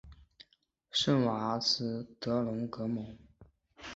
[0.89, 3.15] 圣瓦阿斯德隆格蒙。